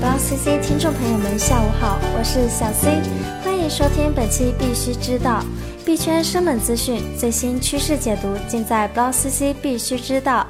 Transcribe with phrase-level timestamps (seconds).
[0.00, 3.00] Block CC 听众朋友们，下午好，我是小 C，
[3.42, 5.42] 欢迎收听本期必须知道
[5.86, 10.46] 币圈生猛资讯、最新趋势解读，尽在 Block CC 必须知道。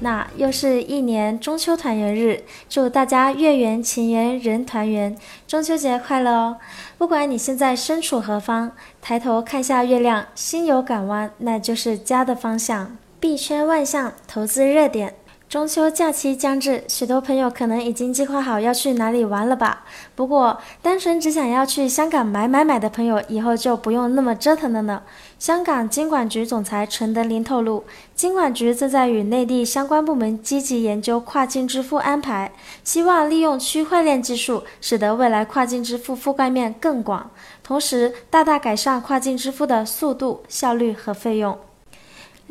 [0.00, 5.16] 那又是一年中秋团圆日，祝大家月圆情圆人团圆，
[5.46, 6.56] 中秋节快乐哦！
[6.98, 12.96] 不管你现在身处何方，抬头看下月亮，心有港湾，那就是家的方向。
[13.18, 15.14] 币圈万象，投资热点。
[15.52, 19.84] 中秋假期将至，许多朋友可能已经计划好要去哪里玩了吧？
[20.14, 25.02] 不过，单纯只想要去香港买买买的朋友，以后就不用那么折腾了呢。
[25.38, 27.84] 香港金管局总裁陈德林透露，
[28.14, 32.50] 金管局正在与内地相关部门积极研究跨境支付安排，
[32.82, 37.30] 希望利用区块链技术，使得未来跨境支付覆盖面更广，
[37.62, 41.58] 同时大大改善跨境支付的速度、效率和费用。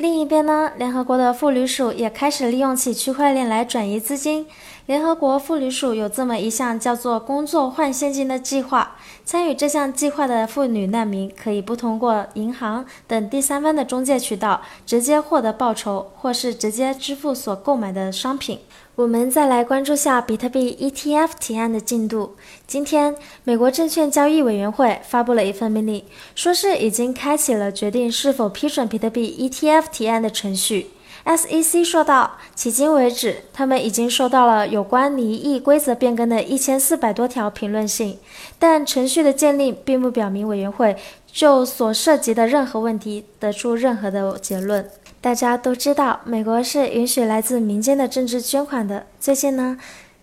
[0.02, 4.48] 另一边呢，联合国的副旅署也开始利用起区块链来转移资金。
[4.86, 18.58] 联合国妇女署有这么一项叫做“工作换现金”的计划，参与这项计划的妇女难民可以不通过银行等第三方的中介渠道，直接获得报酬，或是直接支付所购买的商品。
[18.96, 22.34] 我们再来关注下比特币 ETF 提案的进度。
[22.66, 30.88] 今天，美国证券交易委员会发布了一份命令，说是已经开启了决定是否批准比特币 ETF 提案的程序。
[31.24, 38.18] SEC 说道，迄今为止，他们已经收到了有关离异规则变更的一千四百多条评论信，
[38.58, 40.96] 但程序的建立并不表明委员会
[41.32, 44.88] 就所涉及的任何问题得出任何的结论。
[45.20, 49.06] 大家都知道，美国是允许来自民间的政治捐款的。
[49.20, 49.78] 最近呢，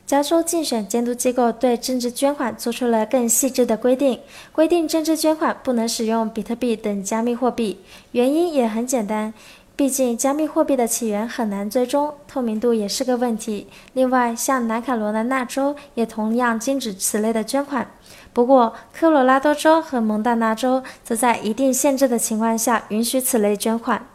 [0.06, 4.20] 加州竞选监督机构对政治捐款做出了更细致的规定，
[4.52, 7.80] 规定政治捐款不能使用比特币等加密货币。
[8.12, 9.34] 原因也很简单，
[9.80, 13.68] 毕竟加密货币的起源很难追踪，透明度也是个问题。
[13.94, 17.90] 另外，像南卡罗来纳州也同样禁止此类的捐款，
[18.34, 24.06] 不过科罗拉多州和蒙大拿州则在一定限制的情况下允许此类捐款。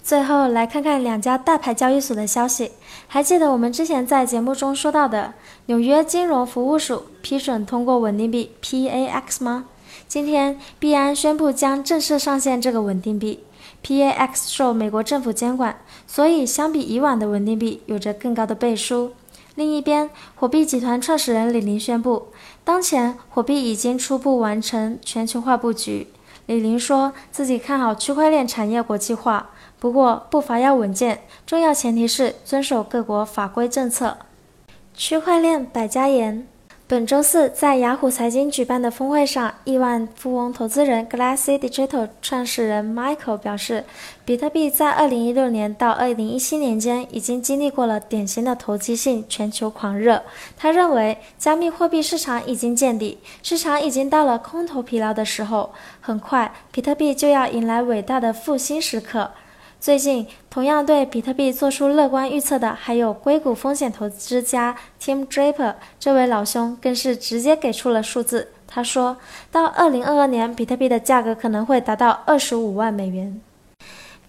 [0.00, 2.70] 最后来看看两家大牌交易所的消息。
[3.08, 5.34] 还记得我们之前在节目中说到的
[5.66, 9.64] 纽约金融服务署批准通过稳定币 PAX 吗？
[10.06, 13.42] 今天币安宣布将正式上线这个稳定币。
[13.84, 19.12] PAX 受美国政府监管，所以相比以往的稳定币有着更高的背书。
[19.56, 22.28] 另一边，火币集团创始人李林宣布，
[22.62, 26.06] 当前火币已经初步完成全球化布局。
[26.46, 29.50] 李林说自己看好区块链产业国际化。
[29.78, 34.18] 不过步伐要稳健，重要前提是遵守各国法规政策。
[34.94, 36.46] 区块链百家言。
[36.90, 43.84] 本周四在雅虎财经举办的峰会上，亿万富翁投资人 Glassy Digital 创始人 Michael 表示，
[44.24, 50.20] 比特币在2016年到2017年间已经经历过了典型的投机性全球狂热。
[50.56, 55.70] 他认为，加密货币市场已经见底，市场已经到了空头疲劳的时候，
[56.00, 59.30] 很快比特币就要迎来伟大的复兴时刻。
[59.80, 65.76] 最近，同样对比特币做出乐观预测的，还有硅谷风险投资家 Tim Draper。
[65.98, 68.48] 这位老兄更是直接给出了数字。
[68.68, 69.16] 他说
[69.50, 73.40] 到，二零二二年比特币的价格可能会达到二十五万美元。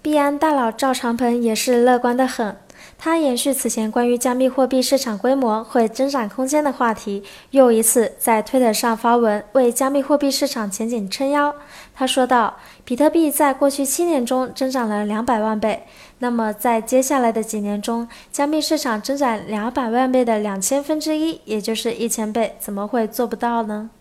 [0.01, 2.55] 币安大佬赵长鹏也是乐观的很。
[2.97, 11.53] 他延续此前关于加密货币市场规模会增长空间的话题，又一次在推特上发文为加密货币市场前景撑腰。
[11.93, 15.83] 他说道：“比特币在过去七年中增长了两百万倍，
[16.19, 23.91] 那么在接下来的几年中，加密市场增长两百万倍的两千分之一，也就是一千倍，怎么会做不到呢？”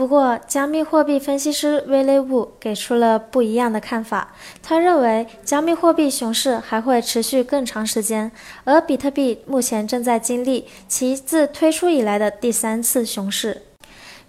[0.00, 4.32] 不过，加密货币分析师威雷布给出了不一样的看法。
[4.62, 8.32] 他认为，加密货币熊市还会持续更长时间，
[8.64, 13.60] 而比特币目前正在经历其自推出以来的第三次熊市。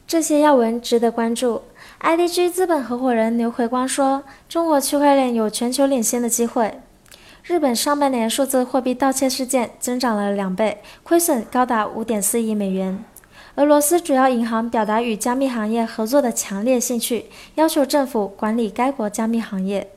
[0.06, 1.62] 这些要闻值得关注。
[2.02, 6.82] IDG 资本合伙人刘回光说：“中国区块链有全球领先的机会。”
[7.44, 13.06] 日本上半年数字货币盗窃事件增长了两倍，亏损高达五点四亿美元。
[13.56, 17.26] 俄罗斯主要银行表达与加密行业合作的强烈兴趣，
[17.56, 19.90] 要求政府管理该国加密行业。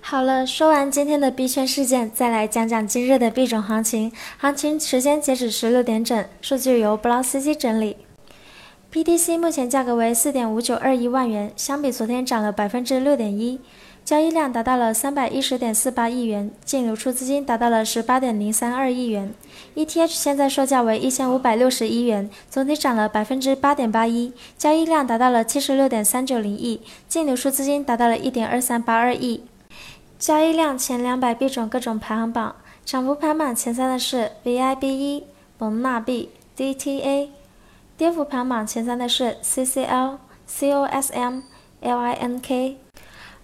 [0.00, 4.10] 好了，说完今天的币圈事件，再来讲讲今日的币种行情。
[4.36, 7.98] 行情时间截止十六点整，数据由 Block CC 整理。
[8.92, 13.60] BTC 目前价格为四点五九二一万元，相比昨天涨了百分之六点一。
[14.04, 19.32] 交易量达到了三百一十点四八亿元，净流出资金达到了十八点零三二亿元。
[19.76, 29.44] ETH 现在售价为一千五百六十一元，总体涨了百分之八点八一，交易量达到了七十六点三九零亿，净流出资金达到了一点二三八二亿。
[30.18, 35.24] 交易量前两百币种各种排行榜，涨幅排榜前三的是 VIB 一、
[35.58, 37.28] 蒙纳币、DTA。
[37.96, 41.42] 跌幅排行榜前三的是 CCL、COSM、
[41.80, 42.81] LINK。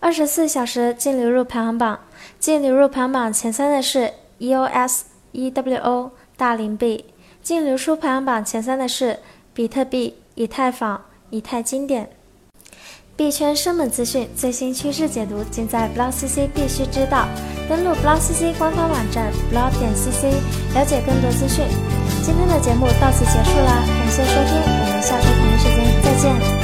[0.01, 1.99] 二十四小时净流入排行榜，
[2.39, 5.01] 净流入排行榜前三的是 EOS、
[5.33, 7.05] EWO、大林币。
[7.43, 9.19] 净流出排行榜前三的是
[9.55, 12.11] 比特币、以太坊、以太经典。
[13.17, 17.27] 币圈生猛资讯，最新趋势解读，尽在 BlockCC 必须知道。
[17.69, 20.27] 登录 BlockCC 官方网站 block 点 cc，
[20.75, 21.65] 了解更多资讯。
[22.23, 26.58] 今天的节目到此结束啦，感谢收听，我们下周同一时间再见。